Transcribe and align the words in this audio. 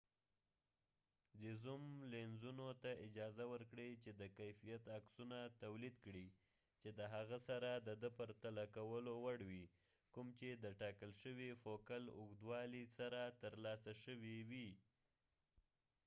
دې 1.39 1.51
زوم 1.63 1.83
لینزونو 2.13 2.67
ته 2.83 2.91
اجازه 3.07 3.43
ورکړې 3.53 3.89
چې 4.03 4.09
د 4.19 4.21
کیفیت 4.37 4.83
عکسونه 4.97 5.37
تولید 5.63 5.95
کړي 6.05 6.27
چې 6.81 6.89
د 6.97 7.01
هغه 7.13 7.37
سره 7.47 7.69
د 7.87 7.89
د 8.03 8.05
پرتله 8.17 8.63
کولو 8.75 9.11
وړ 9.25 9.39
وي 9.49 9.65
کوم 10.13 10.27
چې 10.39 10.49
د 10.53 10.65
ټاکل 10.81 11.11
شوي 11.21 11.49
فوکل 11.63 12.03
اوږدوالي 12.19 12.83
سره 12.97 13.21
ترلاسه 13.43 13.91
شوي 14.03 14.37
وي 14.49 14.69